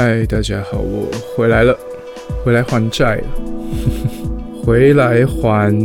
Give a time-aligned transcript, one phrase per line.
[0.00, 1.76] 嗨，大家好，我回来了，
[2.44, 3.24] 回来还债了，
[4.62, 5.76] 回来还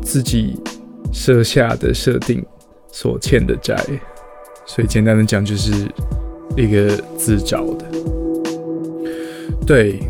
[0.00, 0.58] 自己
[1.12, 2.42] 设下的设定
[2.90, 3.78] 所欠的债，
[4.64, 5.70] 所以简单的讲就是
[6.56, 6.88] 一个
[7.18, 7.84] 自找的。
[9.66, 10.00] 对，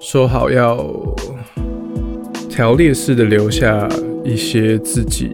[0.00, 0.92] 说好要
[2.48, 3.88] 条列式的留下
[4.24, 5.30] 一些自己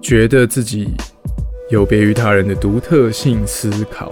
[0.00, 0.88] 觉得自己
[1.68, 4.10] 有别于他人的独特性思考。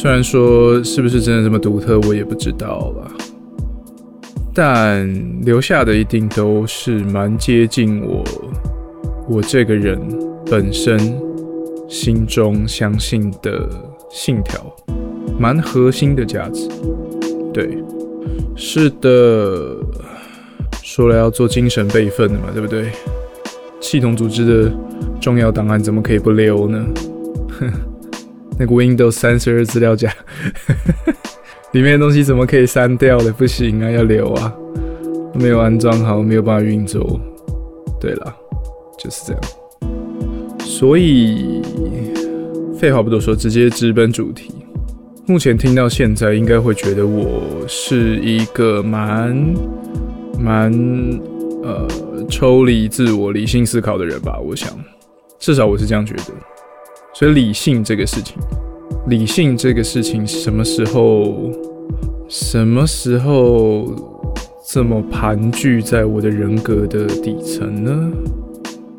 [0.00, 3.10] 虽然说是不是真的这么独特，我也不知道了，
[4.54, 5.04] 但
[5.44, 8.22] 留下的一定都是蛮接近我
[9.28, 10.00] 我这个人
[10.46, 10.96] 本身
[11.88, 13.68] 心中相信的
[14.08, 14.64] 信条，
[15.36, 16.68] 蛮核心的价值。
[17.52, 17.82] 对，
[18.54, 19.78] 是的，
[20.80, 22.92] 说了要做精神备份的嘛，对不对？
[23.80, 24.72] 系统组织的
[25.20, 26.86] 重要档案怎么可以不留呢？
[27.58, 27.72] 哼。
[28.58, 30.12] 那个 Windows 三十二资料夹
[31.72, 33.32] 里面的东西怎么可以删掉了？
[33.32, 34.52] 不行啊，要留啊！
[35.34, 37.20] 没有安装好，没有办法运作。
[38.00, 38.34] 对了，
[38.98, 39.42] 就是这样。
[40.60, 41.60] 所以
[42.78, 44.50] 废话不多说，直接直奔主题。
[45.26, 49.36] 目前听到现在，应该会觉得我是一个蛮
[50.38, 50.72] 蛮
[51.62, 51.86] 呃
[52.30, 54.38] 抽离自我、理性思考的人吧？
[54.38, 54.70] 我想，
[55.38, 56.22] 至少我是这样觉得。
[57.18, 58.36] 所以理性这个事情，
[59.08, 61.50] 理性这个事情什么时候、
[62.28, 63.92] 什么时候
[64.64, 68.12] 这么盘踞在我的人格的底层呢？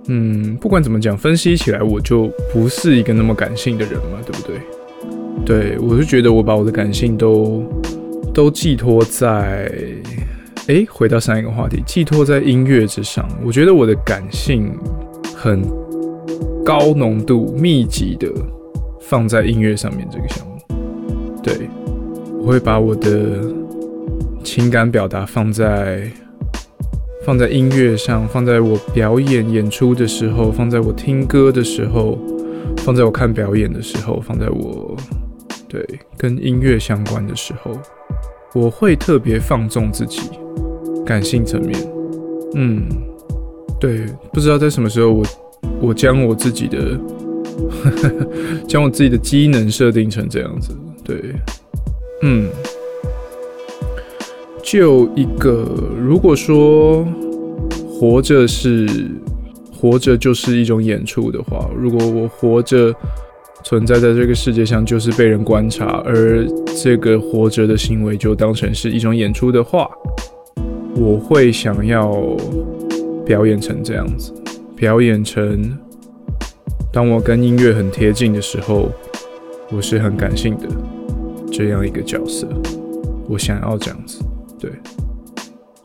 [0.08, 4.59] 嗯，不管怎么讲，分析起来我就不是一个那么感性的人嘛，对不对？
[5.45, 7.64] 对我是觉得我把我的感性都
[8.33, 9.72] 都寄托在，
[10.67, 13.26] 哎，回到上一个话题，寄托在音乐之上。
[13.45, 14.78] 我觉得我的感性
[15.33, 15.79] 很。
[16.64, 18.28] 高浓度、密集的
[19.00, 20.58] 放在音乐上面这个项目，
[21.42, 21.70] 对，
[22.39, 23.42] 我会把我的
[24.44, 26.10] 情感表达放在
[27.23, 32.20] 放在音乐上，放在我表演演出的时候，放在我听歌的时候，
[32.78, 34.95] 放在我看表演的时候，放在我
[35.67, 35.83] 对
[36.17, 37.72] 跟音乐相关的时候，
[38.54, 40.22] 我会特别放纵自己
[41.06, 41.80] 感性层面。
[42.56, 42.88] 嗯，
[43.80, 45.23] 对，不知道在什么时候我。
[45.82, 47.00] 我将我自己的，
[48.67, 51.17] 将我自己的机能设定成这样子，对，
[52.22, 52.50] 嗯，
[54.62, 55.66] 就一个，
[55.98, 57.08] 如果说
[57.89, 58.88] 活着是
[59.72, 62.94] 活着就是一种演出的话，如果我活着
[63.64, 66.45] 存在在这个世界上就是被人观察，而
[66.82, 69.89] 这个活着的行为就当成是一种演出的话，
[70.95, 72.38] 我会想要
[73.26, 74.34] 表演成这样子。
[74.80, 75.78] 表演成，
[76.90, 78.90] 当我跟音乐很贴近的时候，
[79.72, 80.70] 我是很感性的
[81.52, 82.48] 这样一个角色。
[83.28, 84.23] 我想要这样子，
[84.58, 84.72] 对。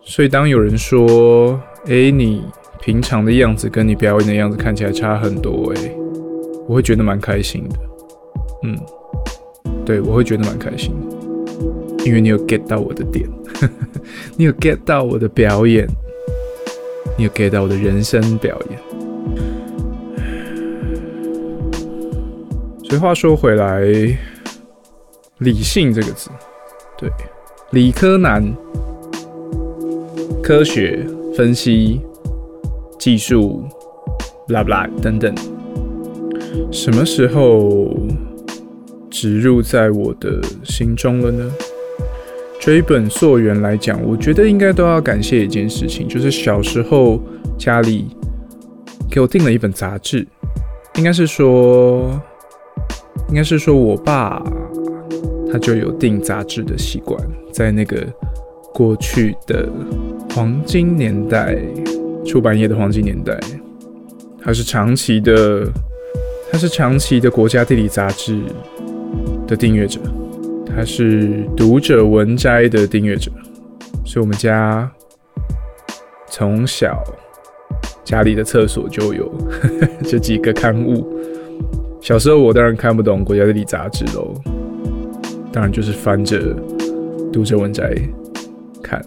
[0.01, 1.61] 所以当有人说
[1.91, 2.45] ：“哎，你
[2.81, 5.93] 平常的样子跟你表演的样子看起来差很多。”哎，
[6.69, 7.77] 我会觉得蛮开心的。
[8.63, 8.79] 嗯，
[9.85, 13.29] 对，我会觉得蛮开心的，因为你有 get 到我的点，
[14.39, 15.85] 你有 get 到我的表演。
[17.17, 18.79] 你有 get 到我的人生表演，
[22.85, 23.83] 所以话说回来，
[25.39, 26.29] 理性这个字，
[26.99, 27.09] 对，
[27.71, 28.43] 理科男，
[30.43, 32.01] 科学分析、
[32.99, 33.65] 技术，
[34.49, 35.33] 啦啦等等，
[36.73, 37.97] 什么时候
[39.09, 41.53] 植入在我的心中了呢？
[42.65, 47.21] 追本溯源来讲，我觉得应该都要感谢一件事情，就是小时候
[47.59, 48.07] 家里
[49.11, 50.27] 给我订了一本杂志，
[50.95, 52.19] 应该是说，
[53.29, 54.43] 应该是说我爸
[55.53, 57.23] 他就有订杂志的习惯，
[57.53, 58.03] 在那个
[58.73, 59.69] 过去的
[60.35, 61.59] 黄金年代，
[62.25, 63.39] 出版业的黄金年代，
[64.43, 65.71] 他是长期的，
[66.51, 68.41] 他是长期的国家地理杂志
[69.47, 70.01] 的订阅者。
[70.67, 73.31] 他是读者文摘的订阅者，
[74.05, 74.91] 所以我们家
[76.29, 77.03] 从小
[78.05, 79.33] 家里的厕所就有
[80.05, 81.07] 这几个刊物。
[82.01, 84.35] 小时候我当然看不懂《国家地理》杂志喽，
[85.53, 86.55] 当然就是翻着
[87.33, 87.95] 读者文摘
[88.83, 89.03] 看，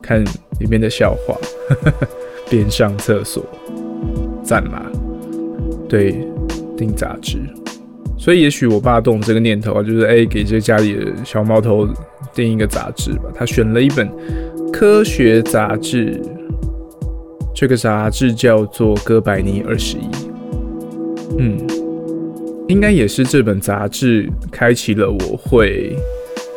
[0.00, 0.24] 看
[0.60, 1.36] 里面的笑话，
[2.48, 3.44] 边上厕所
[4.42, 4.90] 赞啦，
[5.88, 6.26] 对，
[6.76, 7.38] 订杂志。
[8.20, 11.88] 所以，也许我爸动这个念头啊，就是哎，给这家里的小毛头
[12.34, 13.30] 订一个杂志吧。
[13.34, 14.06] 他选了一本
[14.70, 16.20] 科学杂志，
[17.54, 20.02] 这个杂志叫做《哥白尼二十一》。
[21.38, 21.56] 嗯，
[22.68, 25.96] 应该也是这本杂志开启了我会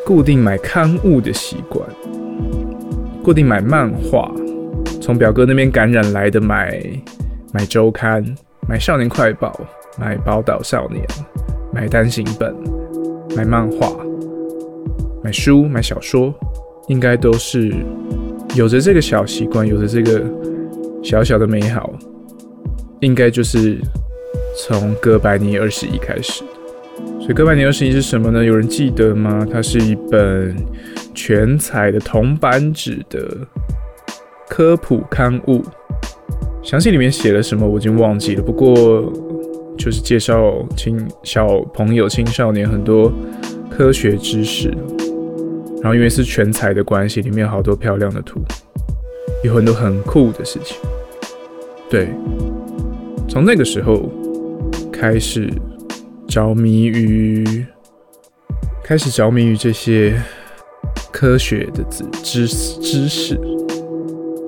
[0.06, 1.88] 固定买刊物的习惯，
[3.24, 4.30] 固定买漫画，
[5.00, 6.84] 从表哥那边感染来的买
[7.54, 8.22] 买周刊、
[8.68, 9.58] 买少年快报、
[9.98, 11.02] 买宝岛少年、
[11.74, 12.54] 买单行本、
[13.36, 13.92] 买漫画、
[15.24, 16.34] 买书、买小说，
[16.88, 17.74] 应该都是
[18.56, 20.24] 有着这个小习惯，有着这个
[21.02, 21.92] 小小的美好，
[23.00, 23.80] 应该就是。
[24.56, 26.44] 从哥白尼二十一开始，
[27.20, 28.46] 所以哥白尼二十一是什么呢？
[28.46, 29.48] 有人记得吗？
[29.52, 30.56] 它是一本
[31.16, 33.36] 全彩的铜版纸的
[34.48, 35.64] 科普刊物，
[36.62, 38.44] 详细里面写了什么我已经忘记了。
[38.44, 39.12] 不过
[39.78, 43.12] 就是介绍青小朋友、青少年很多
[43.70, 44.70] 科学知识，
[45.82, 48.40] 然后因为是全彩的关系，里面有好多漂亮的图，
[49.44, 50.78] 有很多很酷的事情。
[51.90, 52.10] 对，
[53.28, 54.10] 从那个时候。
[54.92, 55.52] 开始
[56.30, 57.66] 着迷于，
[58.82, 60.14] 开始着迷于这些
[61.12, 62.48] 科学的知知
[62.80, 63.38] 知识，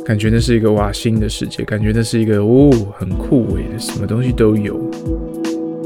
[0.05, 4.79] 感觉那是一个哇新的世界，感觉那是一个哦很酷伟的，什么东西都有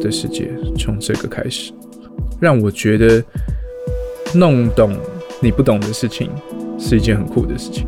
[0.02, 0.52] 的世界。
[0.78, 1.72] 从这个开始，
[2.40, 3.24] 让我觉得
[4.36, 4.94] 弄懂
[5.42, 6.30] 你不懂的事情
[6.78, 7.88] 是一件很酷的事情，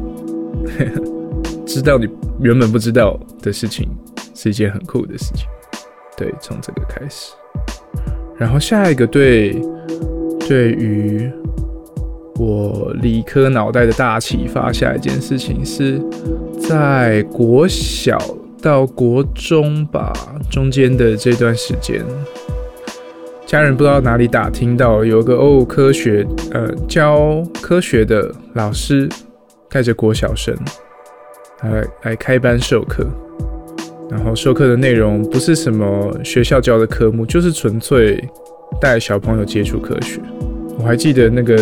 [1.68, 2.08] 知道你
[2.40, 3.90] 原本不知道的事情
[4.34, 5.46] 是一件很酷的事情。
[6.16, 7.34] 对，从这个开始，
[8.38, 9.62] 然后下一个对，
[10.48, 11.30] 对于
[12.42, 16.02] 我理科脑袋的大启发，下一件事情是
[16.60, 18.18] 在国小
[18.60, 20.12] 到国中吧
[20.50, 22.04] 中间的这段时间，
[23.46, 29.08] 家人不知道哪里打听到有个哦科学呃教科学的老师
[29.70, 30.58] 带着国小生
[31.62, 33.06] 来来开班授课。
[34.10, 38.28] 然后授课的内容不是什么学校教的科目，就是纯粹
[38.82, 40.20] 带小朋友接触科学。
[40.80, 41.56] 我还记得那个，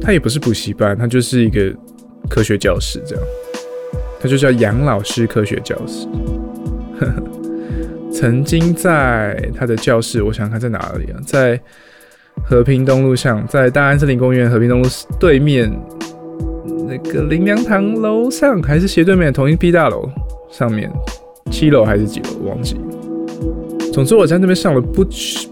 [0.00, 1.74] 他也不是补习班，他就是一个
[2.28, 3.24] 科学教室这样，
[4.20, 6.08] 他就叫杨老师科学教室。
[8.12, 11.20] 曾经在他的教室，我想看在哪里啊？
[11.24, 11.58] 在
[12.44, 14.88] 和平东路上，在大安森林公园和平东路
[15.18, 15.70] 对面
[16.88, 20.10] 那个林良堂楼上，还是斜对面同一批大楼
[20.50, 20.90] 上面。
[21.50, 22.48] 七楼还是几楼？
[22.48, 22.76] 忘记。
[23.92, 25.04] 总之我在那边上了不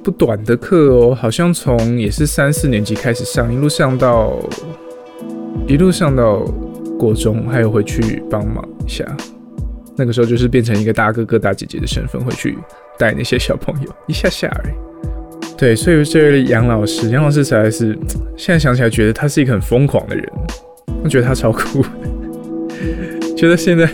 [0.03, 4.39] 不短的课哦，好像从也是三四年级开始上，一路上到
[5.67, 6.39] 一路上到
[6.99, 9.05] 国中，还有回去帮忙一下。
[9.97, 12.57] 那个时候就是变成一个大哥哥大姐姐的身份，回去
[12.97, 14.75] 带那些小朋友一下下而已。
[15.59, 17.99] 对，所以这位杨老师，杨老师实在是
[18.37, 20.25] 现在想起来觉得他是一个很疯狂的人，
[21.03, 21.85] 我觉得他超酷，
[23.37, 23.89] 觉得现在。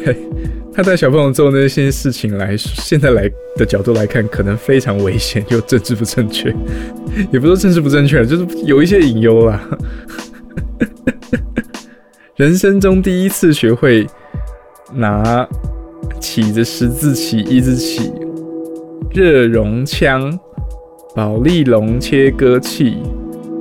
[0.76, 6.53] 他带小朋友做那些事情来，现在来的角度来看，可能非常危险又政治不正确，
[7.32, 9.61] 也不说政治不正确，就是有一些隐忧啦。
[12.35, 14.05] 人生中第一次学会
[14.93, 15.49] 拿
[16.19, 18.11] 起着十字旗、一字旗、
[19.12, 20.37] 热熔枪、
[21.15, 22.97] 宝丽龙切割器，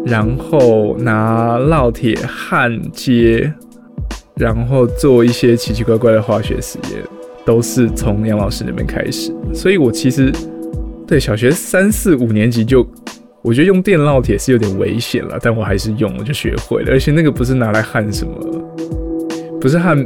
[0.04, 3.54] 然后拿烙铁焊接。
[4.36, 7.04] 然后做一些奇奇怪怪的化学实验，
[7.46, 9.32] 都是从杨老师那边开始。
[9.54, 10.32] 所以我其实
[11.06, 12.84] 对小学三四五年级就，
[13.44, 16.92] 我觉得用电烙铁是有点危险了，但我还是用，我就学会了。
[16.92, 18.34] 而且那个不是拿来焊什么，
[19.62, 20.04] 不是焊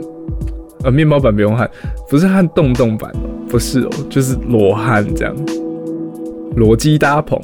[0.84, 1.70] 呃面包板不用焊，
[2.10, 3.10] 不是焊洞洞板，
[3.48, 5.34] 不是哦，就是裸焊这样，
[6.58, 7.40] 裸机搭棚，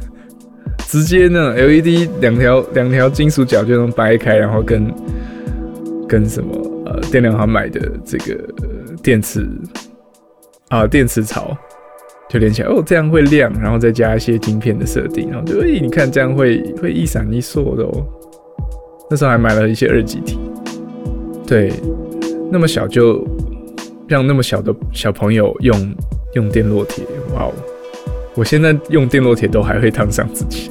[0.88, 4.90] 直接呢 LED 两条两条金属角就能掰开，然后跟。
[6.08, 6.50] 跟什么
[6.86, 8.36] 呃电量行买的这个
[9.02, 9.46] 电池
[10.68, 11.56] 啊电池槽
[12.28, 18.06] 就连起来哦，这样会亮，然后再加一些晶片的设定，然后就诶你看这样会会一闪一烁的哦。
[19.10, 20.38] 那时候还买了一些二极体，
[21.46, 21.72] 对，
[22.50, 23.26] 那么小就
[24.06, 25.94] 让那么小的小朋友用
[26.34, 27.52] 用电烙铁，哇哦！
[28.34, 30.70] 我现在用电烙铁都还会烫伤自己，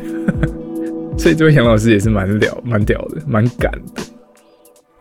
[1.17, 4.03] 所以这位杨老师也是蛮屌蛮屌的，蛮敢的。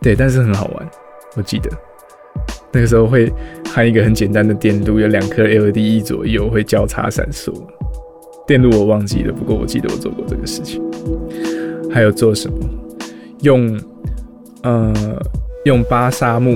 [0.07, 0.89] 对，但是很好玩。
[1.35, 1.69] 我记得
[2.71, 3.29] 那个时候会
[3.73, 7.53] 焊一个很简单的电路，有两颗 LED 左右会交叉闪烁。
[8.47, 10.81] 电路我忘记了，不过我记得我做过这个事情。
[11.91, 12.57] 还有做什么？
[13.41, 13.77] 用
[14.63, 14.93] 呃
[15.65, 16.55] 用巴沙木，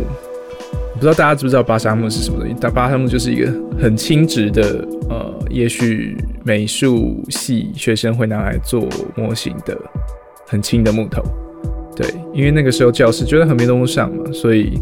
[0.93, 2.55] 不知道大家知不知道巴沙木是什么东西？
[2.61, 6.15] 但巴沙木就是一个很轻质的呃，也许
[6.45, 9.77] 美术系学生会拿来做模型的
[10.47, 11.21] 很轻的木头。
[11.95, 14.79] 对，因为那个时候教室觉得很没东西上嘛，所以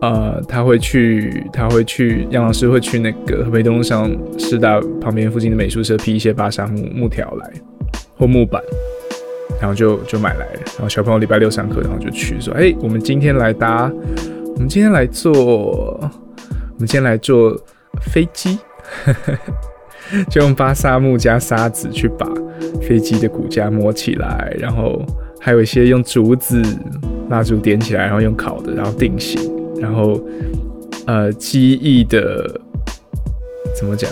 [0.00, 7.52] 呃，他会去，他会去，杨老师会去那个河北东路上师大旁边附近的美术社批一些巴沙木木条来
[8.16, 8.60] 或木板，
[9.60, 10.46] 然后就就买来。
[10.76, 13.92] 然后小朋友礼拜六上课，然后就去说：“哎，我们今天来搭，
[14.54, 17.56] 我们今天来做，我们今天来做
[18.00, 18.58] 飞机，
[20.28, 22.28] 就用巴沙木加沙子去把
[22.80, 25.00] 飞机的骨架磨起来，然后
[25.44, 26.62] 还有一些用竹子
[27.28, 29.40] 蜡烛点起来，然后用烤的，然后定型。”
[29.82, 30.20] 然后，
[31.06, 32.48] 呃，机翼的
[33.76, 34.08] 怎么讲？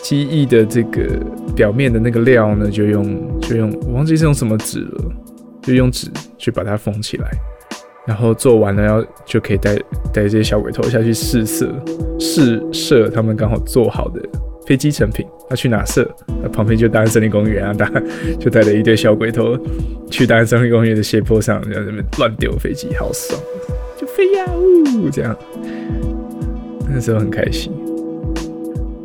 [0.00, 1.18] 机翼的这个
[1.56, 5.04] 表面的那个料呢，就用就用，我忘记是用什么纸了，
[5.62, 7.28] 就用纸去把它封起来。
[8.06, 9.74] 然后做完了，要就可以带
[10.12, 11.74] 带这些小鬼头下去试色
[12.20, 14.20] 试射他们刚好做好的
[14.66, 15.26] 飞机成品。
[15.50, 16.08] 要去哪射？
[16.42, 17.90] 那旁边就大安森林公园啊，大
[18.40, 19.58] 就带着一堆小鬼头
[20.10, 23.38] 去大安森林公园的斜坡上，在那边乱丢飞机，好爽。
[23.96, 25.36] 就飞呀呜，这样，
[26.88, 27.70] 那时候很开心。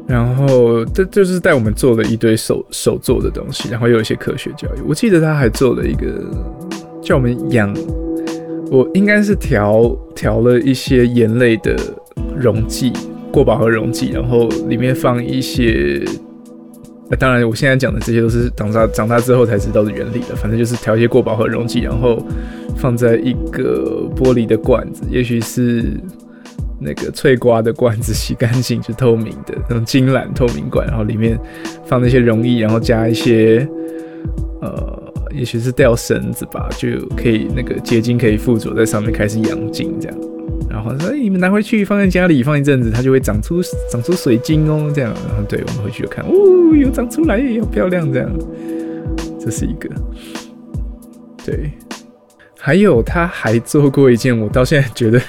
[0.07, 4.79] 然后这就是带我们做了一堆手手做的东西，然后有一些科学教育。
[4.87, 6.23] 我记得他还做了一个
[7.01, 7.71] 叫我们养，
[8.71, 11.75] 我应该是调调了一些盐类的
[12.35, 12.91] 溶剂，
[13.31, 16.03] 过饱和溶剂，然后里面放一些。
[17.17, 20.35] 当然，我现在讲的这些都是长大长大之后才知道的原理了。
[20.35, 22.23] 反正就是调一些过饱和溶剂，然后
[22.77, 25.99] 放在一个玻璃的罐子，也许是
[26.79, 31.35] 那个脆瓜的罐子，洗干净是透明的那种金蓝透明罐，然后里面
[31.83, 33.67] 放那些溶液，然后加一些
[34.61, 40.17] 呃，也许是吊绳子吧，就可以那个结晶可以附着在上面开始养精这样。
[40.67, 44.91] 然后说：“你们拿回去放在家里放一阵子，它就会长出长出水晶哦。
[44.93, 48.11] 这样，然后对我们回去就看，哦，有长出来，好漂亮。
[48.11, 48.29] 这样，
[49.39, 49.89] 这是一个。
[51.45, 51.71] 对，
[52.57, 55.19] 还有他还做过一件我到现在觉得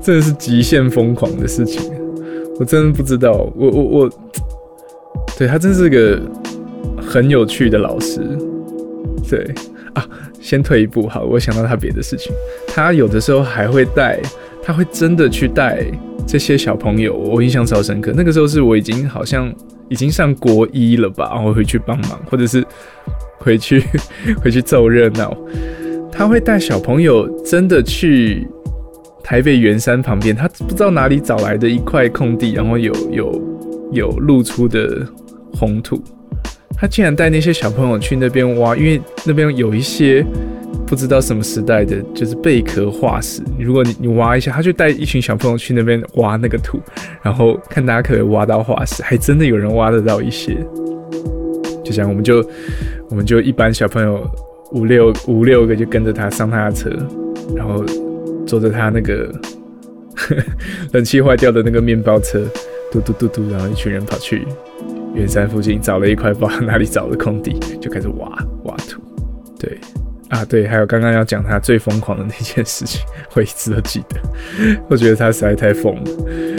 [0.00, 1.92] 真的是极限疯狂的事情。
[2.58, 4.10] 我真的不知道，我我我，
[5.38, 6.20] 对他真是个
[6.96, 8.20] 很有趣的老师。
[9.28, 9.44] 对
[9.94, 10.06] 啊。”
[10.42, 12.32] 先退一步，好，我想到他别的事情。
[12.66, 14.20] 他有的时候还会带，
[14.62, 15.86] 他会真的去带
[16.26, 18.12] 这些小朋友，我印象超深刻。
[18.14, 19.50] 那个时候是我已经好像
[19.88, 22.62] 已经上国一了吧，然后回去帮忙，或者是
[23.38, 23.84] 回去
[24.42, 25.36] 回去凑热闹。
[26.10, 28.46] 他会带小朋友真的去
[29.22, 33.42] 台北圆山旁边，他不知道哪里找来的一块空地，然后有有
[33.92, 35.06] 有露出的
[35.54, 36.02] 红土。
[36.82, 40.26] 他竟然带那些小朋友去那边挖，因为那边有一些
[40.84, 43.40] 不知道什么时代的，就是贝壳化石。
[43.56, 46.80] 如果你你挖一下，他就带一群小朋友去那边挖那个土，
[47.22, 50.56] 然后看大家可以挖到化石，还真的有人挖得到一些。
[51.84, 52.44] 就这样，我们就
[53.08, 54.28] 我们就一般小朋友
[54.72, 56.90] 五六五六个就跟着他上他的车，
[57.54, 57.84] 然后
[58.44, 59.32] 坐着他那个
[60.90, 62.44] 冷气坏掉的那个面包车，
[62.90, 64.44] 嘟嘟嘟嘟，然后一群人跑去。
[65.14, 68.28] 远山附近找了一块不知道哪里找的空地，就开始挖
[68.64, 69.00] 挖土。
[69.58, 69.78] 对，
[70.30, 73.02] 啊对，还有刚刚要讲他最疯狂的那件事情，
[73.34, 74.16] 我一直都记得。
[74.88, 76.10] 我觉得他实在太疯了，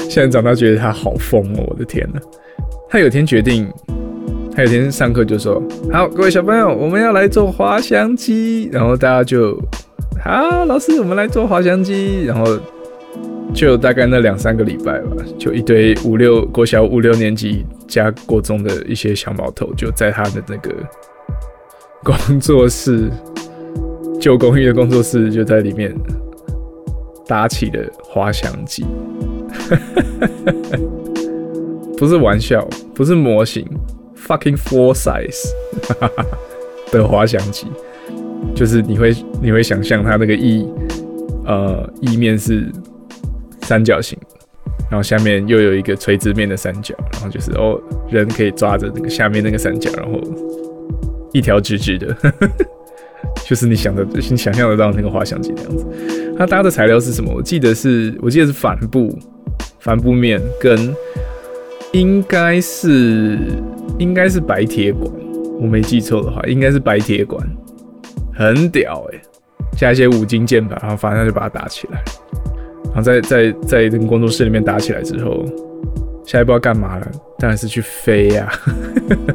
[0.09, 1.65] 现在长大觉得他好疯哦！
[1.67, 2.19] 我的天呐，
[2.89, 3.67] 他有天决定，
[4.55, 9.59] 他有天上课就说：“好，各位小朋友，我们要来做滑翔机。”然后大家就
[10.23, 12.57] ：“好，老师，我们来做滑翔机。”然后。
[13.53, 20.71] 就大概那两三个礼拜吧，就一堆五六国小五六年级加国中的一些小毛头，就在他的那个
[22.03, 23.09] 工作室，
[24.19, 25.95] 旧公寓的工作室，就在里面
[27.27, 28.83] 搭起了滑翔机，
[31.97, 33.65] 不是玩笑，不是模型
[34.17, 35.51] ，fucking full size
[36.91, 37.67] 的滑翔机，
[38.55, 40.67] 就是你会你会想象它那个翼，
[41.45, 42.67] 呃，翼面是。
[43.63, 44.17] 三角形，
[44.89, 50.19] 然后下面又有一个垂直面的三角，然后就是哦，人可以抓着那个下面那个三角，然后
[51.31, 52.15] 一条直直的，
[53.45, 55.85] 就是你想的、你想象得到那个滑翔机的样子。
[56.37, 57.31] 它搭的材料是什么？
[57.33, 59.17] 我记得是，我记得是帆布，
[59.79, 60.95] 帆布面跟
[61.91, 63.37] 应该是
[63.99, 65.11] 应该是白铁管，
[65.59, 67.47] 我没记错的话，应该是白铁管，
[68.33, 69.21] 很屌哎，
[69.77, 72.03] 加一些五金键盘，然后反正就把它搭起来。
[72.93, 75.43] 然后在在在那个工作室里面打起来之后，
[76.25, 77.11] 下一步要干嘛了？
[77.39, 78.51] 当然是去飞呀！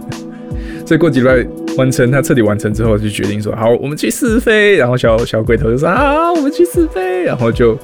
[0.87, 1.45] 所以过几拜
[1.77, 7.77] 完成，他彻底完成之后，就决定说：“好，我们去试飞。”然后小小鬼头就说：“好，我们去试飞。”然后就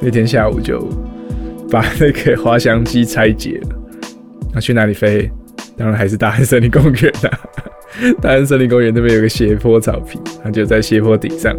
[0.00, 0.80] 那天下午就
[1.70, 3.68] 把那个滑翔机拆解了。
[4.54, 5.30] 那去哪里飞？
[5.76, 7.38] 当然还是大安森林公园啊！
[8.22, 11.54] 大安森林公园那边有个斜坡草坪，他就在斜坡顶上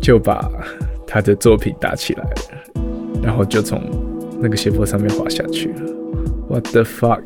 [0.00, 0.48] 就把。
[1.06, 2.30] 他的作品打起来了，
[3.22, 3.82] 然后就从
[4.40, 5.80] 那个斜坡上面滑下去了。
[6.48, 7.22] What the fuck？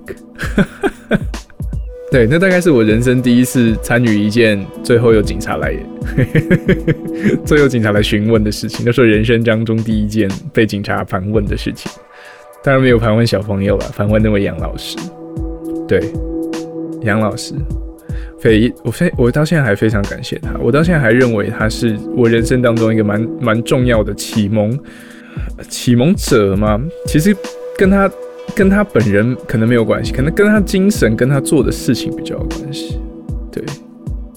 [2.10, 5.72] 对，那大概是我人生第一次参与一件最后有警察来，
[7.46, 11.90] 最后警察来询问的事情，那是人生当中第一件被警察盘问的事情。
[12.64, 14.98] 当然没有盘问小朋友了，盘问那位杨老师。
[15.86, 16.12] 对，
[17.02, 17.54] 杨老师，
[18.40, 24.78] 非我非我到现在还非常感谢他，我到现在还认为他是我人生当中一个蛮蛮重要的启蒙
[25.68, 26.80] 启蒙者嘛。
[27.06, 27.36] 其实
[27.76, 28.10] 跟他。
[28.52, 32.98] 跟他本人可能没有关系，可能跟他精神、跟他做的事情比较有关系。
[33.52, 33.64] 对，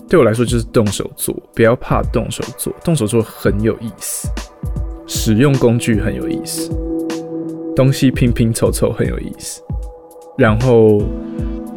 [0.07, 4.29] 对我来说就是动手做，不要怕动手做，动手做很有意思，
[5.07, 6.69] 使用工具很有意思，
[7.75, 9.63] 东西拼拼凑凑很有意思。
[10.37, 11.01] 然后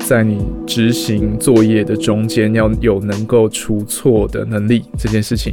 [0.07, 5.53] 在你执行作业的中间，要有能够出错的能力，这件事情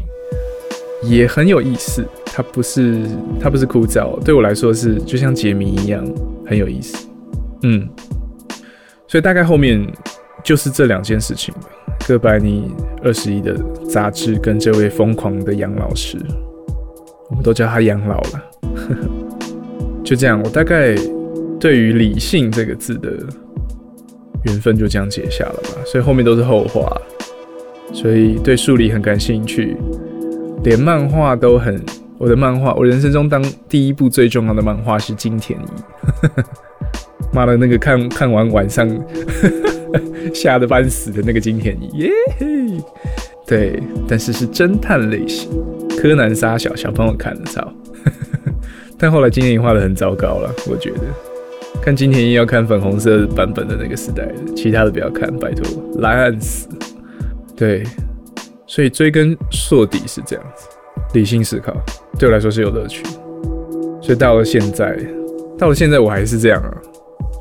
[1.02, 2.06] 也很有意思。
[2.28, 3.02] 它不是，
[3.40, 6.06] 它不是枯燥，对我来说是就像解谜一样。
[6.46, 7.08] 很有意思，
[7.64, 7.90] 嗯，
[9.08, 9.84] 所以大概后面
[10.44, 11.62] 就是这两件事情吧。
[12.08, 12.70] 哥白尼
[13.02, 13.58] 二十一的
[13.90, 16.16] 杂志跟这位疯狂的杨老师，
[17.32, 18.44] 我们都叫他杨老了。
[20.06, 20.96] 就这样，我大概
[21.60, 23.18] 对于理性这个字的
[24.44, 25.70] 缘分就这样结下了吧。
[25.86, 26.96] 所以后面都是后话。
[27.94, 29.78] 所以对数理很感兴趣，
[30.64, 31.80] 连漫画都很。
[32.20, 36.28] 我的漫画，我人生中当第一部最重要的漫画是《金田一》。
[37.34, 38.88] 妈的，那个看看完晚上
[40.34, 42.10] 吓得半死的那个金田一，耶
[42.40, 42.84] 嘿！
[43.46, 45.50] 对，但是是侦探类型，
[46.00, 47.74] 柯南杀小小朋友看的操。
[48.98, 51.00] 但后来金田一画的很糟糕了，我觉得
[51.84, 55.66] 看金田一要看粉红色版本的那个时代的，其他的不要看，拜托，
[56.00, 56.70] 烂死。
[57.58, 57.84] 对，
[58.66, 60.66] 所以追根溯底是这样子。
[61.14, 61.76] 理性思考
[62.18, 63.04] 对我来说是有乐趣，
[64.02, 64.98] 所以到了现在，
[65.58, 66.74] 到了现在我还是这样啊。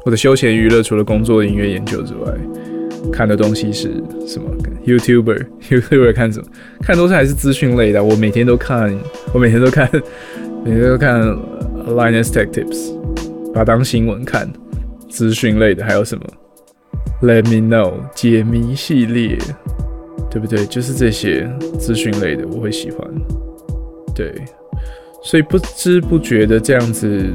[0.05, 2.35] 我的休闲娱乐除了工作、音乐研究之外，
[3.13, 3.93] 看的东西是
[4.27, 4.51] 什么
[4.85, 6.47] ？YouTuber，YouTuber 看什么？
[6.83, 8.03] 看都是还是资讯类的。
[8.03, 8.93] 我每天都看，
[9.33, 9.89] 我每天都看，
[10.65, 11.21] 每天都看
[11.87, 12.93] Linus Tech Tips，
[13.53, 14.51] 把它当新闻看。
[15.11, 16.25] 资讯类的还有什么
[17.21, 19.37] ？Let me know 解谜系列，
[20.31, 20.65] 对不对？
[20.65, 21.47] 就是这些
[21.79, 23.07] 资讯类的，我会喜欢。
[24.15, 24.33] 对，
[25.23, 27.27] 所以不知不觉的这样子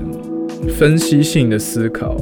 [0.76, 2.18] 分析性的思考，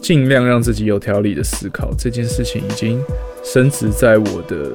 [0.00, 3.02] 尽量让自己有条理的思考，这件事情已经
[3.42, 4.70] 深植在我的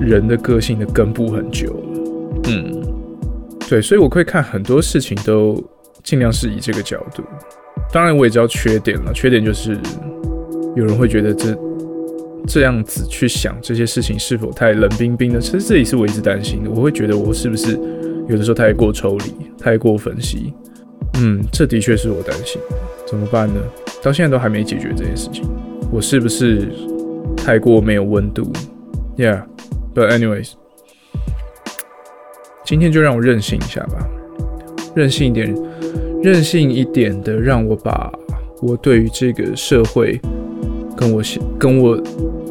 [0.00, 2.40] 人的个性的根部很久了。
[2.48, 2.82] 嗯，
[3.68, 5.62] 对，所以我会看很多事情都
[6.02, 7.22] 尽量是以这个角度。
[7.92, 9.78] 当然，我也知道缺点了，缺点就是
[10.74, 11.58] 有人会觉得这
[12.46, 15.40] 这样子去想这些事情是否太冷冰冰的。
[15.40, 17.78] 其实这也是我一直担心的，我会觉得我是不是。
[18.28, 20.52] 有的时候太过抽离，太过分析，
[21.20, 22.60] 嗯，这的确是我担心，
[23.06, 23.54] 怎么办呢？
[24.02, 25.44] 到现在都还没解决这件事情，
[25.92, 26.68] 我是不是
[27.36, 28.52] 太过没有温度
[29.16, 30.54] ？Yeah，but anyways，
[32.64, 34.08] 今天就让我任性一下吧，
[34.96, 35.56] 任性一点，
[36.26, 38.12] 任性一点的，让我把
[38.60, 40.20] 我对于这个社会，
[40.96, 41.22] 跟我
[41.56, 42.02] 跟我，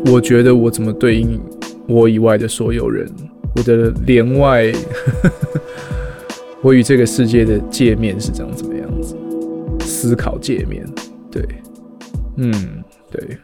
[0.05, 1.37] 我觉得我怎么对应
[1.85, 3.05] 我以外的所有人。
[3.53, 4.71] 我的连外，
[6.63, 9.13] 我与这个世界的界面是长怎么样子？
[9.81, 10.85] 思考界面，
[11.29, 11.45] 对，
[12.37, 12.53] 嗯，
[13.11, 13.37] 对，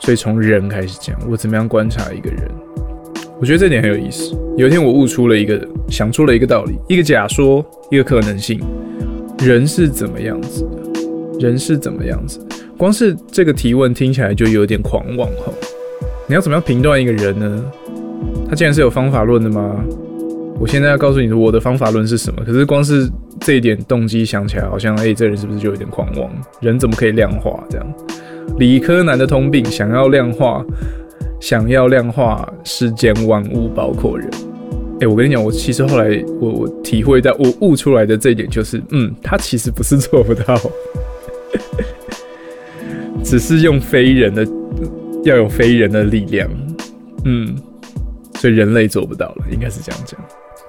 [0.00, 2.50] 所以从人开始讲，我怎么样观察一个人？
[3.40, 4.34] 我觉得这点很有意思。
[4.56, 8.60] 有一天我悟出了一个，想出了一个道理，一个假说，一个可能性：
[9.40, 11.40] 人是怎么样子的？
[11.40, 12.38] 人是怎么样子？
[12.76, 15.52] 光是这个提问听起来就有点狂妄哈！
[16.26, 17.64] 你要怎么样评断一个人呢？
[18.48, 19.82] 他竟然是有方法论的吗？
[20.58, 22.42] 我现在要告诉你说我的方法论是什么。
[22.44, 26.30] 可是光是这一点动机想起来，好像哎，这人是不是就有点狂妄？
[26.60, 27.94] 人怎么可以量化这样？
[28.58, 30.62] 理科男的通病，想要量化，
[31.40, 34.28] 想要量化世间万物，包括人。
[35.00, 40.60] 哎，我跟你讲，我其实后来我我体会到，我悟出来的这一点就是，嗯，他其实不是做不到，
[43.24, 44.46] 只是用非人的，
[45.24, 46.48] 要有非人的力量，
[47.24, 47.56] 嗯。
[48.38, 50.18] 所以人类做不到了，应该是这样讲。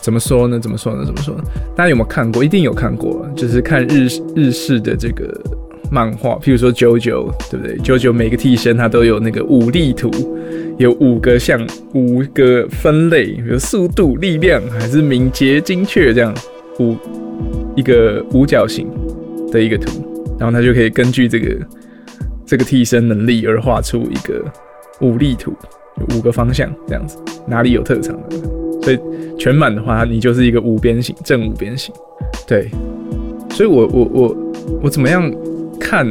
[0.01, 0.59] 怎么说呢？
[0.59, 1.05] 怎么说呢？
[1.05, 1.43] 怎么说呢？
[1.73, 2.43] 大家有没有看过？
[2.43, 5.33] 一定有看过，就是看日日式的这个
[5.91, 6.99] 漫画，譬如说《JoJo》，
[7.51, 7.77] 对不对？
[7.83, 10.09] 《JoJo》每个替身它都有那个五力图，
[10.77, 11.59] 有五个像
[11.93, 16.33] 五个分类，比如速度、力量还是敏捷、精确这样
[16.79, 16.95] 五
[17.75, 18.87] 一个五角形
[19.51, 20.03] 的一个图，
[20.39, 21.55] 然后它就可以根据这个
[22.45, 24.43] 这个替身能力而画出一个
[25.01, 25.53] 五力图。
[26.17, 28.37] 五个方向这样子，哪里有特长的，
[28.81, 28.97] 所以
[29.37, 31.93] 全满的话，你就是一个五边形，正五边形。
[32.47, 32.71] 对，
[33.51, 34.37] 所以我我我
[34.83, 35.31] 我怎么样
[35.81, 36.07] 看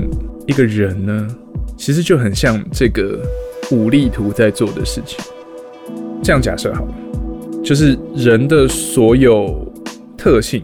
[0.48, 1.28] 一个人呢？
[1.76, 3.18] 其实就很像这个
[3.70, 5.18] 五力图在做的事情。
[6.22, 6.94] 这样假设好了，
[7.62, 9.72] 就是人的所有
[10.18, 10.60] 特性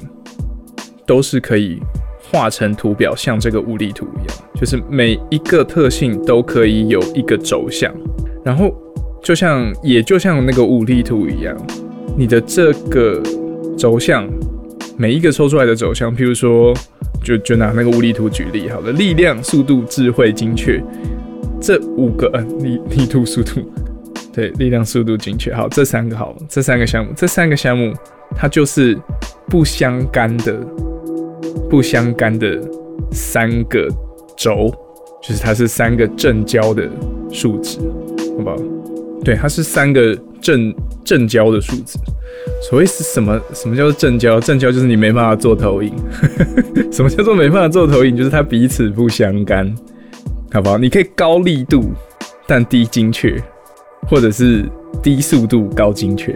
[1.06, 1.80] 都是可以
[2.20, 7.94] 画成图表，像这个五力图一样，就是每一个特性都可以有一个轴向，
[8.44, 8.74] 然后
[9.22, 11.56] 就像也就像那个五力图一样，
[12.18, 13.22] 你的这个
[13.78, 14.28] 轴向，
[14.98, 16.74] 每一个抽出来的走向，譬如说，
[17.22, 20.82] 就就拿那个物力图举例好了，力量、速度、智慧、精确，
[21.60, 23.60] 这五个呃力力图、速度。
[24.32, 27.92] 对，力量、速度、精确，好，这三个好，这三个项目，这三个项目，
[28.36, 28.94] 它就是
[29.48, 30.58] 不相干的，
[31.70, 32.60] 不相干的
[33.12, 33.88] 三个
[34.36, 34.70] 轴，
[35.22, 36.86] 就是它是三个正交的
[37.30, 37.78] 数值，
[38.36, 38.56] 好不好？
[39.24, 41.98] 对，它是三个正正交的数字。
[42.62, 43.40] 所谓是什么？
[43.54, 44.40] 什么叫做正交？
[44.40, 45.92] 正交就是你没办法做投影。
[46.92, 48.16] 什么叫做没办法做投影？
[48.16, 49.74] 就是它彼此不相干，
[50.52, 50.78] 好不好？
[50.78, 51.92] 你可以高力度，
[52.46, 53.42] 但低精确。
[54.08, 54.64] 或者是
[55.02, 56.32] 低速度高精确，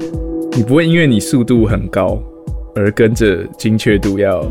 [0.57, 2.21] 你不会因为你速度很高
[2.75, 4.45] 而跟着精确度要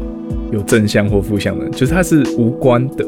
[0.54, 3.06] 有正向或负向的，就是它是无关的。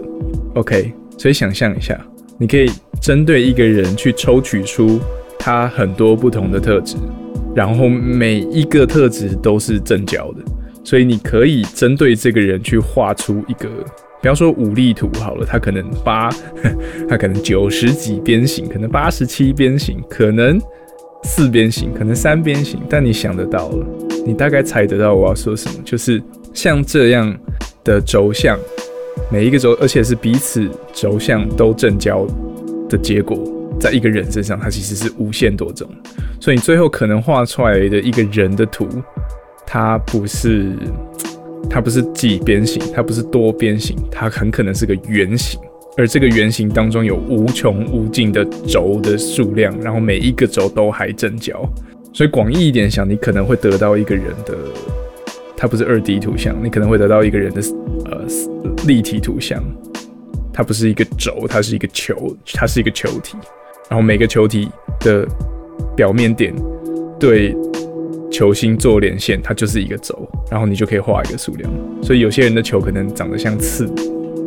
[0.56, 1.97] OK，所以想象一下，
[2.38, 2.69] 你可以
[3.00, 5.00] 针对一个人去抽取出
[5.39, 6.97] 他很多不同的特质，
[7.56, 10.44] 然后每一个特质都是正交的，
[10.84, 13.70] 所以你可以针对这个人去画出一个。
[14.22, 16.30] 比方说五力图好了，他可能八，
[17.10, 20.62] 他可能九十几边形，可能八十七边形，可能
[21.24, 23.86] 四边形，可能三边形，但你想得到了，
[24.24, 26.22] 你大概猜得到我要说什么，就是
[26.54, 27.36] 像这样
[27.84, 28.56] 的轴向，
[29.32, 32.24] 每一个轴，而且是彼此轴向都正交
[32.88, 33.40] 的结果，
[33.82, 35.89] 在一个人身上，它其实是无限多种，
[36.39, 38.88] 所以你最后可能画出来的一个人的图，
[39.67, 40.72] 它不是。
[41.70, 45.58] 它不是几边形，它不是多边形，它很可能是个圆形，
[45.96, 51.63] 而这个圆形当中有无穷无尽的轴的数量，然后每一个轴都还正交，
[52.12, 54.58] 所以广义一点想，你可能会得到一个人的，
[55.56, 57.62] 它不是二 D 图像，你可能会得到一个人的
[58.06, 58.26] 呃
[58.86, 59.63] 立体图像，
[60.52, 63.38] 它不是一个轴，它是一个球，它是一个球体，
[63.92, 65.28] 然后每个球体的
[65.96, 66.52] 表面点
[67.20, 67.56] 对。
[68.34, 71.70] 球星做连线，它就是一个轴，然后你就可以画一个数量。
[72.02, 73.86] 所以有些人的球可能长得像刺，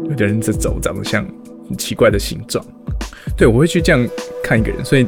[0.09, 1.23] 有的人这轴长得像
[1.69, 2.65] 很奇怪的形状。
[3.37, 4.09] 对我会去这样
[4.43, 4.83] 看一个人。
[4.83, 5.07] 所以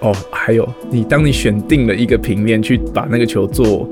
[0.00, 3.86] 哦，还有你当你选定了一个平面去把那个球做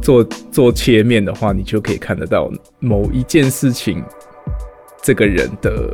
[0.00, 4.00] 做做切面的话，你就可以看得到某一件事情
[5.02, 5.92] 这个人的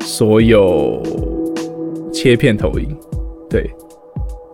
[0.00, 1.02] 所有
[2.12, 2.96] 切片投影。
[3.48, 3.70] 对。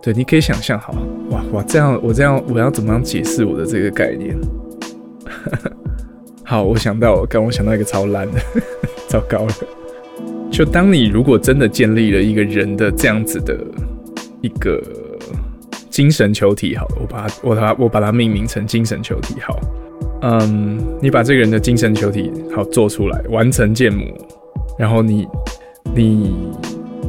[0.02, 0.94] 对，你可以想象，好
[1.30, 4.36] 哇哇，这样我这样我要怎么样解释我的这个概念？
[6.46, 8.38] 好，我想到，刚我想到一个超烂的，
[9.08, 9.52] 糟糕了。
[10.48, 13.58] 就当你如果真的建立了一个人的这样子的
[14.42, 14.80] 一个
[15.90, 19.58] 精神球体，好，我把它我把它我把它命名成精神球体，好，
[20.22, 24.06] 嗯，你把这个人的精神球体好做出来，完成建模，
[24.78, 25.26] 然后你
[25.96, 26.32] 你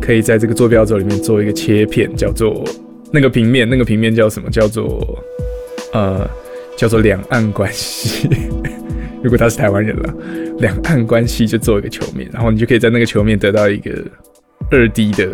[0.08, 2.64] 可以在这个坐标轴里面做一个切片，叫做。
[3.12, 4.50] 那个平面，那个平面叫什么？
[4.50, 5.22] 叫做
[5.92, 6.26] 呃，
[6.78, 8.30] 叫做两岸关系。
[9.22, 10.14] 如果他是台湾人了，
[10.60, 13.92] 两岸关系就做一个球面，然后你就可以在那个球面得到一个
[14.72, 15.30] 二 D 的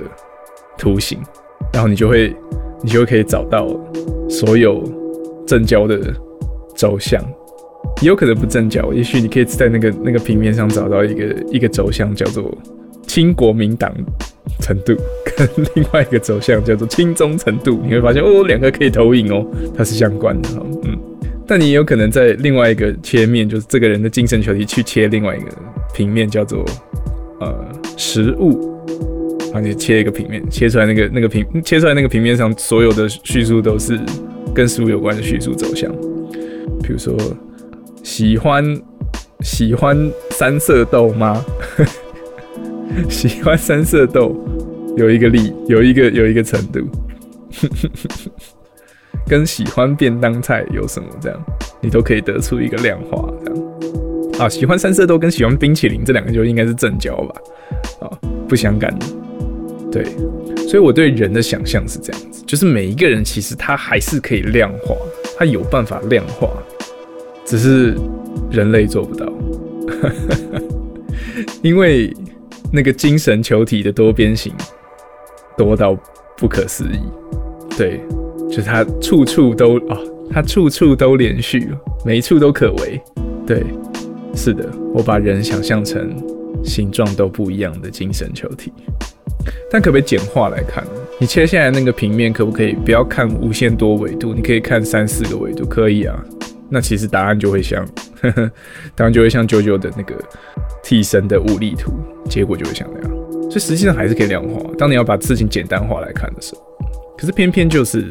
[0.75, 1.19] 图形，
[1.71, 2.35] 然后你就会，
[2.81, 3.67] 你就可以找到
[4.27, 4.83] 所有
[5.45, 5.99] 正交的
[6.75, 7.23] 轴向，
[8.01, 12.55] 也有可能不正交，也许你可以在那个那个平面上找到一个一个轴向，叫做
[13.07, 13.91] 亲国民党。
[14.59, 14.95] 程度
[15.35, 20.97] 跟另外一个走向叫做轻中程度， 你会发现哦，两个可以投影哦，它是相关的哈，嗯。
[21.45, 25.47] 但你也有可能在另外一个切面，就是这个人的精神球体去切另外一个
[25.93, 26.63] 平面，叫做
[27.41, 27.53] 呃
[27.97, 28.79] 实物，
[29.51, 33.99] 然后你切一个平面，切出来那个那个平切出来那个平面上所有的叙述都是
[34.55, 35.91] 跟食物有关的叙述走向，
[36.81, 37.13] 比如说
[38.03, 38.81] 喜欢
[39.41, 41.43] 喜欢三色豆吗？
[43.09, 44.35] 喜欢三色豆
[44.95, 46.79] 有一个力，有一个有一个程度，
[49.27, 51.45] 跟喜欢便当菜有什么这样，
[51.81, 53.63] 你都可以得出一个量化这样。
[54.39, 57.41] 啊，喜欢三色豆跟喜欢冰淇淋这两个就应该是正交吧？
[58.01, 58.09] 啊，
[58.47, 58.93] 不相干。
[59.91, 60.03] 对，
[60.67, 64.95] 所以我对人的想象是这样子，就是每一个人其实他还是可以量化，
[65.37, 66.49] 他有办法量化，
[67.45, 67.95] 只是
[68.51, 69.31] 人类做不到，
[71.61, 72.13] 因为。
[72.75, 74.51] 那个精神球体的多边形
[75.55, 75.95] 多到
[76.35, 76.99] 不可思议，
[77.77, 78.01] 对，
[78.49, 79.97] 就是它处处都啊，
[80.31, 81.69] 它处处都连续，
[82.03, 82.99] 每一处都可为。
[83.45, 83.63] 对，
[84.33, 86.17] 是的，我把人想象成
[86.63, 88.73] 形状都不一样的精神球体。
[89.69, 90.83] 但可不可以简化来看？
[91.19, 94.33] 你切下来那个平面可不可以不要看无限多维度？
[94.33, 96.19] 你可以看三四个维度，可以啊。
[96.69, 97.85] 那其实答案就会像，
[98.95, 100.15] 答案就会像九九的那个
[100.83, 101.93] 替身的物力图，
[102.29, 103.09] 结果就会像那样。
[103.43, 104.59] 所以实际上还是可以量化。
[104.77, 106.61] 当你要把事情简单化来看的时候，
[107.17, 108.05] 可是偏偏就是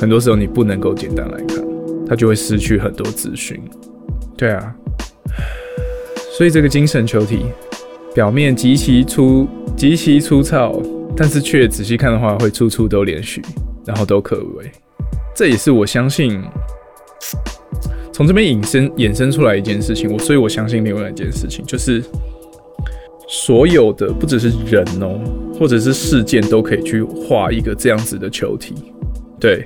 [0.00, 1.64] 很多时候你不能够简单来看，
[2.06, 3.60] 它就会失去很多资讯。
[4.36, 4.74] 对啊，
[6.36, 7.46] 所以这个精神球体
[8.14, 10.80] 表面极其粗、极其粗糙，
[11.16, 13.42] 但是却仔细看的话，会处处都连续，
[13.84, 14.70] 然后都可为。
[15.34, 16.42] 这也是我相信
[18.18, 20.12] 从这边引申衍生出来一件事情。
[20.12, 22.02] 我所以我相信另外一件事情，就是
[23.28, 25.20] 所有的不只是人哦，
[25.56, 28.74] 或者是事件，都可以去画一个这样子的球体。
[29.38, 29.64] 对，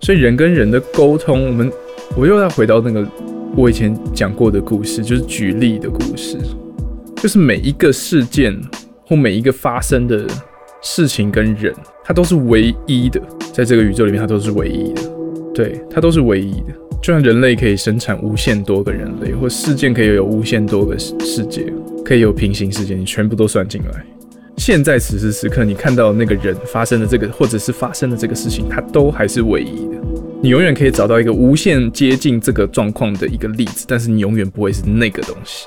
[0.00, 1.70] 所以人跟人的沟通，我们
[2.16, 3.06] 我又要回到那个。
[3.54, 6.36] 我以前讲过的故事，就是举例的故事，
[7.14, 8.60] 就是每一个事件
[9.06, 10.26] 或每一个发生的
[10.80, 15.02] 事情跟人，它都是唯一的，在这个宇宙里面，它都是唯一的，
[15.54, 16.72] 对，它都是唯一的。
[17.02, 21.72] 就像人类可以生产无限多个人类，或事件可以有无限多个世界，
[22.04, 24.04] 可以有平行世界，你全部都算进来。
[24.56, 29.96] 现在此时此刻，你看到那个人发生的这个，或者是发生的这个事情，它都还是唯一的。
[30.40, 35.66] 你永远可以找到一个无限接近这个状况的一个例子，但是你永远不会是那个东西。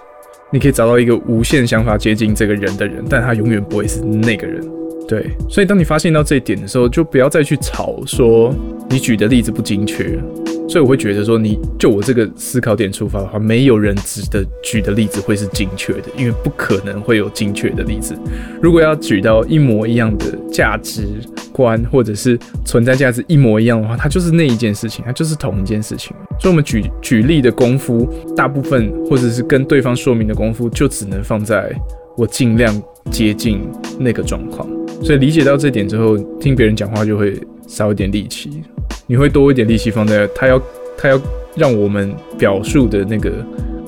[0.53, 4.63] 你可以找到一个无限想法接近这个人的人，但他永远不会是那个人。
[5.07, 8.53] 对，所以当你发现到这一点的时候，就不要再去吵说
[8.89, 10.19] 你举的例子不精确。
[10.67, 18.15] 所以我会觉得说，你就我这个思考点出发的话，没有人指的举的例子会是精确的，因为不可能会有精确的例子。
[18.59, 21.07] 如果要举到一模一样的价值
[21.51, 26.15] 观，或者是存在价值一模一样的话，它就是那一件事情，它就是同一件事情。
[26.39, 31.71] 所以，我们举举例的功夫，大部分或者是跟对方说明的功夫，就只能放在
[32.17, 32.75] 我尽量
[33.11, 33.61] 接近
[33.99, 34.67] 那个状况。
[35.03, 38.63] 所以，理解到这点之后，听别人讲话就会少一点力气。
[39.07, 40.59] 你会多一点力气放在他要
[40.97, 41.21] 他要
[41.55, 43.31] 让我们表述的那个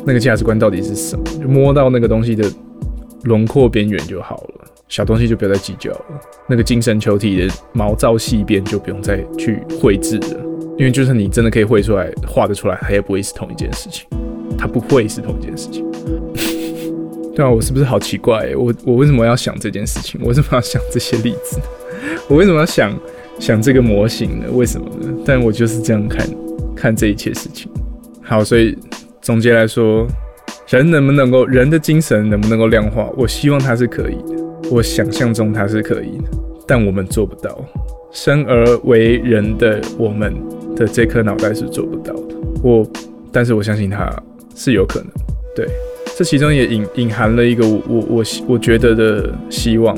[0.05, 1.23] 那个价值观到底是什么？
[1.41, 2.47] 就摸到那个东西的
[3.23, 6.05] 轮廓边缘就好了，小东西就不要再计较了。
[6.47, 10.39] 那个精神球体的毛躁细边就不用再去绘制了，
[10.77, 14.07] 因为就算你真的可以绘出来、画得出来，它也不会是同一件事情，
[14.55, 15.83] 它不会是同一件事情。
[17.37, 18.51] 对啊，我是不是好奇怪？
[18.57, 20.19] 我我为什么要想这件事情？
[20.23, 21.59] 我为什么要想这些例子？
[22.27, 22.91] 我为什么要想？
[23.37, 24.47] 想这个模型呢？
[24.53, 25.13] 为什么呢？
[25.23, 26.27] 但我就是这样看，
[26.75, 27.69] 看这一切事情。
[28.23, 28.75] 好，所以
[29.21, 30.07] 总结来说，
[30.67, 33.07] 人能不能够，人的精神能不能够量化？
[33.15, 36.31] 我希望它是可以的，我想象中它是可以的，
[36.65, 37.63] 但我们做不到。
[38.11, 40.33] 生而为人的我们
[40.75, 42.35] 的这颗脑袋是做不到的。
[42.63, 42.83] 我，
[43.31, 44.11] 但是我相信它
[44.55, 45.09] 是有可能。
[45.55, 45.67] 对，
[46.17, 49.95] 这其中也隐隐含了一个我我我我觉得的希望，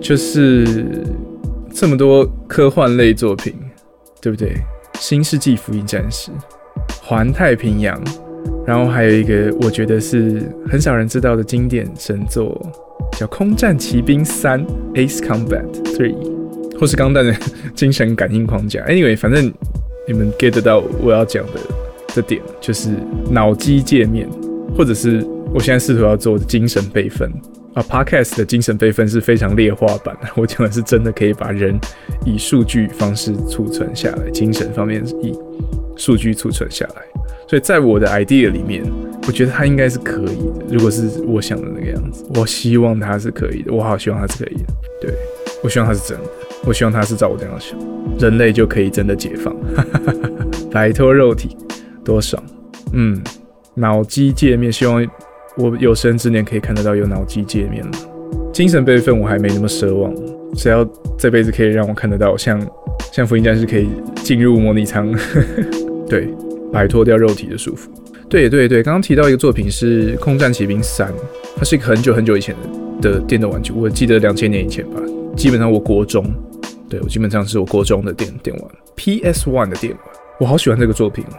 [0.00, 0.84] 就是。
[1.72, 3.54] 这么多科幻类作品，
[4.20, 4.48] 对不对？
[4.98, 6.32] 《新世纪福音战士》、
[7.00, 7.96] 《环太平洋》，
[8.66, 12.60] 然后还有一个我觉得是很少人知道的经典神作，
[13.12, 16.16] 叫《空战骑兵三》（Ace Combat Three），
[16.76, 17.32] 或是《钢弹的
[17.76, 18.80] 精神感应框架》。
[18.88, 19.50] Anyway，反正
[20.08, 21.60] 你们 get 到我要讲的
[22.08, 22.90] 这点，就是
[23.30, 24.28] 脑机界面，
[24.76, 27.30] 或者是我现在试图要做的精神备份。
[27.72, 30.28] 啊，Podcast 的精神备份是非常劣化版的。
[30.34, 31.78] 我讲的是真的可以把人
[32.26, 35.32] 以数据方式储存下来，精神方面以
[35.96, 37.02] 数据储存下来。
[37.46, 38.82] 所以在我的 idea 里面，
[39.26, 40.64] 我觉得它应该是可以的。
[40.68, 43.72] 如果是我想的那个样子，我希望它是可以的。
[43.72, 44.64] 我好希望它是可以的。
[45.00, 45.14] 对，
[45.62, 46.24] 我希望它是真的。
[46.64, 47.78] 我希望它是照我这样想，
[48.18, 49.54] 人类就可以真的解放，
[50.72, 51.56] 摆脱肉体，
[52.04, 52.42] 多爽。
[52.94, 53.22] 嗯，
[53.74, 55.06] 脑机界面，希望。
[55.56, 57.90] 我有生之年可以看得到有脑机界面了，
[58.52, 60.14] 精神备份我还没那么奢望，
[60.54, 62.60] 只要这辈子可以让我看得到，像
[63.12, 63.88] 像福音战士可以
[64.22, 65.12] 进入模拟舱，
[66.08, 66.28] 对，
[66.72, 67.88] 摆脱掉肉体的束缚。
[68.28, 71.08] 对对对，刚刚提到一个作品是《空战骑兵三》，
[71.56, 72.54] 它是一个很久很久以前
[73.00, 75.02] 的的电动玩具，我记得两千年以前吧，
[75.36, 76.24] 基本上我国中，
[76.88, 80.00] 对我基本上是我国中的电电玩，PS One 的电玩，
[80.38, 81.34] 我好喜欢这个作品哦，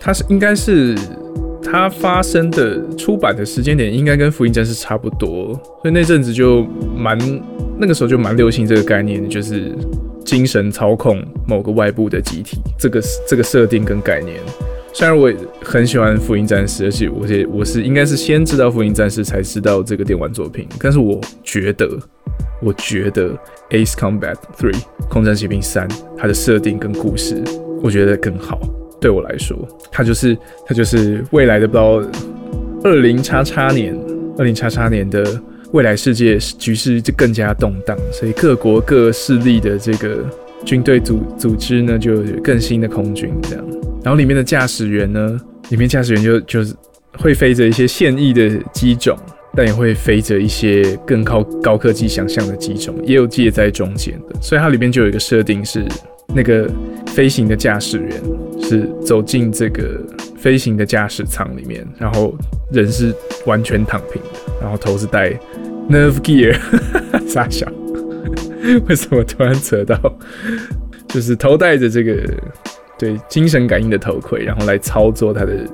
[0.00, 0.96] 它是应该是。
[1.70, 7.16] 它发生的出版的时间点应该跟《福音战士》差不多，所以那阵子就蛮
[7.78, 9.72] 那个时候就蛮流行这个概念，就是
[10.24, 14.36] 精神操控某个外部的集体这个这个设定跟概念。
[14.92, 21.88] 虽然我很喜欢《福音战士》，而且我也我是应该是先知道《福音战士》才知道这个电玩作品，但是我觉得
[22.60, 23.28] 我觉得
[23.70, 24.72] 《Ace Combat Three》
[25.08, 27.40] 空战骑兵三它的设定跟故事，
[27.80, 28.58] 我觉得更好。
[29.00, 29.56] 对我来说，
[29.90, 30.36] 它就是
[30.66, 32.02] 它就是未来的不知道
[32.84, 33.98] 二零叉叉年，
[34.38, 35.24] 二零叉叉年的
[35.72, 40.18] 未来世界局势就更加动荡，所以各国各势力的这个
[40.64, 43.64] 军队组组织呢，就更新的空军这样。
[44.04, 46.74] 然后里面的驾驶员呢，里面驾驶员就就是
[47.18, 49.16] 会飞着一些现役的机种。
[49.52, 55.84] 但也会飞着一些更高高科技想象的机种，也有介在中间的，所以它里面就有一个设定是，
[56.32, 56.70] 那个
[57.08, 58.10] 飞行的驾驶员
[58.70, 60.00] 是走进这个
[60.36, 62.32] 飞行的驾驶舱里面，然后
[62.72, 63.12] 人是
[63.46, 64.28] 完全躺平的，
[64.60, 65.30] 然后头是戴
[65.88, 66.56] Nerve Gear，
[67.26, 67.66] 傻笑，
[68.88, 69.98] 为什么突然扯到，
[71.08, 72.22] 就是头戴着这个
[72.96, 75.66] 对精神感应的头盔，然后来操作他的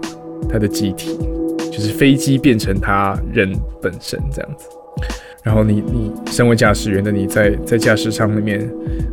[0.49, 1.19] 他的机体。
[1.73, 4.67] 就是飞机变成他人本身这样子，
[5.47, 8.69] 然后你你身为驾驶员的你在在驾驶舱里面，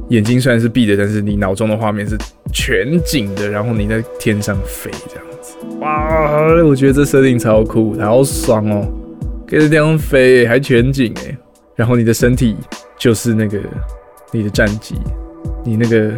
[0.09, 2.17] 眼睛虽然是闭的，但是你脑中的画面是
[2.51, 6.41] 全景的，然后你在天上飞这样子，哇！
[6.65, 8.83] 我觉得这设定超酷，好爽哦，
[9.47, 11.37] 可以在天上飞还全景哎，
[11.75, 12.55] 然后你的身体
[12.97, 13.59] 就是那个
[14.31, 14.95] 你的战机，
[15.63, 16.13] 你那个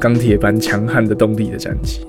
[0.00, 2.00] 钢铁般强悍的动力的战机。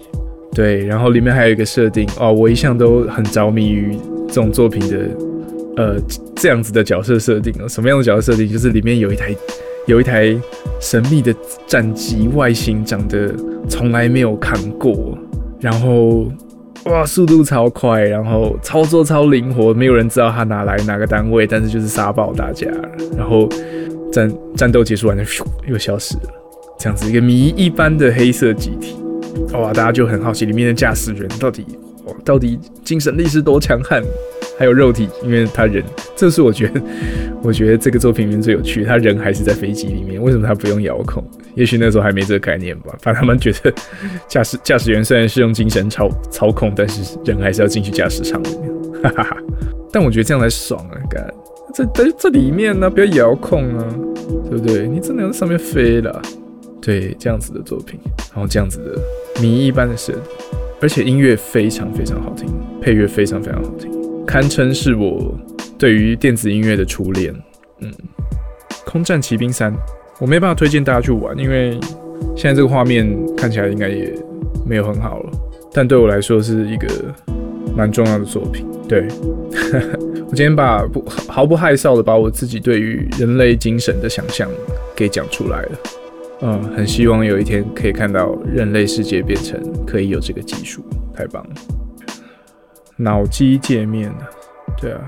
[0.54, 3.98] 对，然后里面还有一个设定哦，我一向都很着迷于
[4.30, 5.10] 这种作品的，
[5.78, 5.96] 呃，
[6.36, 7.68] 这样子的角色设定哦。
[7.68, 8.52] 什么样的角色设定？
[8.52, 9.36] 就是里面有一台
[9.88, 10.36] 有一台
[10.80, 11.34] 神秘的
[11.66, 13.34] 战机，外形长得
[13.70, 15.18] 从来没有看过，
[15.60, 16.26] 然后
[16.86, 22.68] 哇，速度超快，然后操作超灵活，没有人知道它哪来哪个单位，但是就是杀爆大家，
[23.18, 23.48] 然后
[24.12, 26.24] 战战斗结束完就咻又消失了，
[26.78, 28.96] 这样子一个谜一般的黑色机体。
[29.54, 31.66] 哇，大家就很好奇里面的驾驶员到底
[32.06, 34.04] 哇，到底精神力是多强悍，
[34.58, 35.84] 还有肉体，因为他人，
[36.16, 36.82] 这是我觉得，
[37.42, 41.24] 我觉得这个作品里面最有趣，他人还是在飞机里面，为什么他不用遥控？
[41.56, 42.96] 也许那时候还没这个概念吧。
[43.02, 43.74] 反正他们觉得
[44.28, 49.38] 驾驶 驾驶员虽然是用精神操操控，但是人还是要进去驾驶舱里面，哈哈哈。
[49.92, 50.96] 但我觉得这样才爽啊！
[51.10, 51.34] 干，
[51.74, 53.86] 这在这里面呢，不要遥控啊，
[54.50, 54.88] 对不对？
[54.88, 56.22] 你真的要在上面飞了。
[56.82, 58.00] 对这样子的作品，
[58.34, 60.22] 然后这样子的谜一般的设定，
[60.82, 62.48] 而且音乐非常非常好听，
[62.82, 63.92] 配乐非常非常好听，
[64.26, 65.38] 堪称是我
[65.78, 67.34] 对于电子音乐的初恋。
[67.80, 67.92] 嗯，
[68.86, 69.74] 空战骑兵三，
[70.20, 71.80] 我没办法推荐大家去玩，因为
[72.36, 74.14] 现在这个画面看起来应该也
[74.66, 75.32] 没有很好了。
[75.74, 76.88] 但对我来说是一个
[77.76, 78.66] 蛮重要的作品。
[78.88, 79.08] 对
[80.28, 84.50] 我今天把不毫不害臊的把我自己对于人类精神的想象
[84.96, 85.72] 给讲出来了。
[86.42, 91.50] 嗯，很希望有一天可以看到人类世界变成可以有这个技术，太棒了！
[93.02, 94.14] 脑机界面
[94.80, 95.08] 对啊，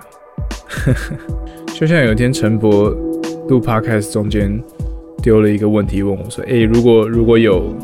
[1.73, 2.89] 就像有一天陈博
[3.47, 4.61] 录 podcast 中间
[5.21, 7.75] 丢了一个问题问我说：“诶，如果如果有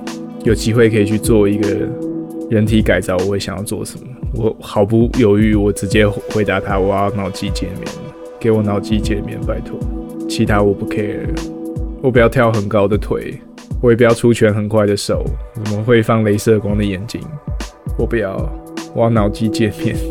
[0.43, 1.69] 有机会可以去做一个
[2.49, 7.85] 人体改造，我会想要做什么？”我毫不犹豫，我直接回答他：“我要脑机界面，
[8.39, 9.79] 给我脑机界面，拜托，
[10.27, 11.27] 其他我不 care。”
[12.01, 13.41] 我不要跳很高的腿，
[13.81, 17.19] 我也不要出拳很快的手，怎么会放镭射光的眼睛？
[17.97, 18.37] 我不要，
[18.95, 19.95] 挖脑机界面。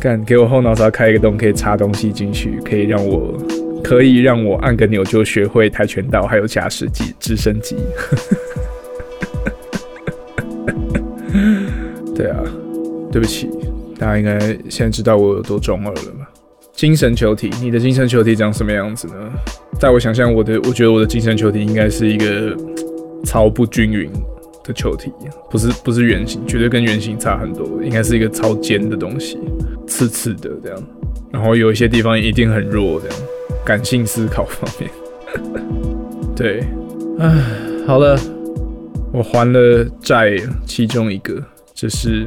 [0.00, 3.38] 干，给我后脑勺开一个洞，可以插东西进去，可以让我，
[3.84, 7.76] 可以让我按个钮就学会跆拳道，还有驾驶机、直升机。
[12.14, 12.42] 对啊，
[13.12, 13.48] 对不起，
[13.98, 16.28] 大家应该现在知道我有多中二了吧？
[16.72, 19.14] 精神球体，你的精神球体长什么样子呢？
[19.78, 22.56] 在我想象，我的我觉得我的精神球体应该是一个
[23.24, 24.10] 超不均匀
[24.64, 25.12] 的球体，
[25.50, 29.38] 不是不是圆形，绝对跟圆形差很多，应该是一个超尖的东西，
[29.86, 30.82] 刺刺的这样，
[31.30, 33.16] 然后有一些地方一定很弱，这样
[33.64, 34.90] 感性思考方面，
[36.36, 36.64] 对，
[37.18, 37.32] 唉，
[37.86, 38.18] 好了，
[39.12, 41.42] 我还了债，其中一个，
[41.74, 42.26] 这是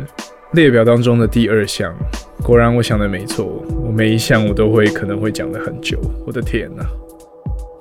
[0.53, 1.93] 列表当中的第二项。
[2.43, 3.65] 果然，我想的没错。
[3.83, 5.99] 我每一项我都会可能会讲的很久。
[6.27, 6.85] 我的天哪！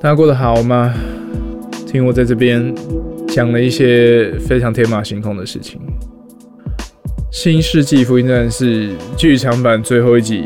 [0.01, 0.95] 大家过得好吗？
[1.87, 2.75] 听我在这边
[3.35, 5.81] 讲了一些非常天马行空的事情。
[7.33, 10.45] 《新世纪福音战士》剧场版最后一集，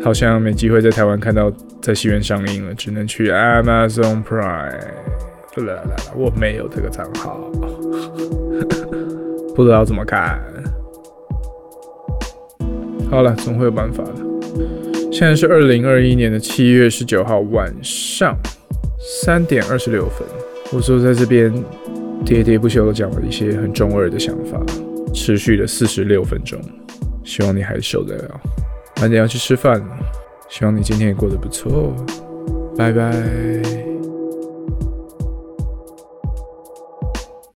[0.00, 1.52] 好像没机会在台湾看到
[1.82, 4.78] 在戏院上映了，只能去 Amazon Prime。
[5.56, 5.96] 啦啦啦！
[6.14, 7.50] 我没有这个账号，
[9.56, 10.40] 不知道怎么看。
[13.10, 14.12] 好了，总会有办法的。
[15.10, 18.38] 现在是二零二一年的七月十九号晚上
[19.08, 20.26] 三点二十六分。
[20.72, 21.52] 我说在这边
[22.24, 24.60] 喋喋不休的讲了一些很中二的想法，
[25.14, 26.60] 持续了四十六分钟。
[27.22, 28.40] 希望你还受得了。
[29.00, 29.86] 晚点要去吃饭了，
[30.48, 31.94] 希望你今天也过得不错，
[32.76, 33.85] 拜拜。